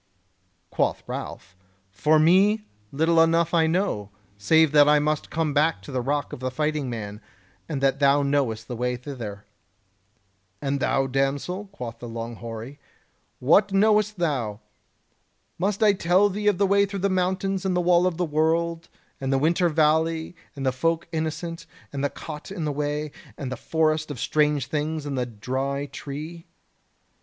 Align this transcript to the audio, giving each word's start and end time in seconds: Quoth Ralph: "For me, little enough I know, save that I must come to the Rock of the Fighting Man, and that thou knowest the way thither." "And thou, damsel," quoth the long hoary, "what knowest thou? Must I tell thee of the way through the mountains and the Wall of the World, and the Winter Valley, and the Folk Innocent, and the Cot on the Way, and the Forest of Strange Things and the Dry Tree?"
Quoth 0.71 1.03
Ralph: 1.05 1.55
"For 1.91 2.17
me, 2.17 2.65
little 2.91 3.21
enough 3.21 3.53
I 3.53 3.67
know, 3.67 4.09
save 4.35 4.71
that 4.71 4.89
I 4.89 4.97
must 4.97 5.29
come 5.29 5.53
to 5.53 5.91
the 5.91 6.01
Rock 6.01 6.33
of 6.33 6.39
the 6.39 6.49
Fighting 6.49 6.89
Man, 6.89 7.21
and 7.69 7.81
that 7.81 7.99
thou 7.99 8.23
knowest 8.23 8.67
the 8.67 8.75
way 8.75 8.95
thither." 8.95 9.45
"And 10.59 10.79
thou, 10.79 11.05
damsel," 11.05 11.67
quoth 11.67 11.99
the 11.99 12.07
long 12.09 12.37
hoary, 12.37 12.79
"what 13.37 13.71
knowest 13.73 14.17
thou? 14.17 14.61
Must 15.59 15.83
I 15.83 15.93
tell 15.93 16.29
thee 16.29 16.47
of 16.47 16.57
the 16.57 16.65
way 16.65 16.87
through 16.87 16.97
the 17.05 17.07
mountains 17.07 17.63
and 17.63 17.75
the 17.75 17.79
Wall 17.81 18.07
of 18.07 18.17
the 18.17 18.25
World, 18.25 18.89
and 19.19 19.31
the 19.31 19.37
Winter 19.37 19.69
Valley, 19.69 20.35
and 20.55 20.65
the 20.65 20.71
Folk 20.71 21.07
Innocent, 21.11 21.67
and 21.93 22.03
the 22.03 22.09
Cot 22.09 22.51
on 22.51 22.65
the 22.65 22.71
Way, 22.71 23.11
and 23.37 23.51
the 23.51 23.55
Forest 23.55 24.09
of 24.09 24.19
Strange 24.19 24.65
Things 24.65 25.05
and 25.05 25.15
the 25.15 25.27
Dry 25.27 25.85
Tree?" 25.85 26.47